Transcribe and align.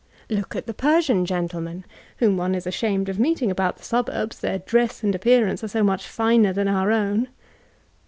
—Look 0.39 0.55
at 0.55 0.65
the 0.65 0.73
Persian 0.73 1.27
gentlemen, 1.27 1.85
whom 2.17 2.35
one 2.35 2.55
is 2.55 2.65
ashamed 2.65 3.07
oi 3.07 3.13
meetii^ 3.13 3.51
about 3.51 3.77
the 3.77 3.83
sabmbs, 3.83 4.39
their 4.39 4.57
dress 4.57 5.03
and 5.03 5.13
appearance 5.13 5.63
are 5.63 5.67
so 5.67 5.83
moch 5.83 6.01
finer 6.01 6.51
than 6.51 6.67
oar 6.67 6.91
own. 6.91 7.27